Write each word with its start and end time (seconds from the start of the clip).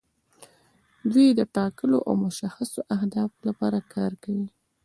دوی 1.11 1.27
د 1.39 1.41
ټاکلو 1.55 1.97
او 2.07 2.13
مشخصو 2.25 2.79
اهدافو 2.95 3.39
لپاره 3.49 3.79
کار 3.93 4.11
کوي. 4.23 4.47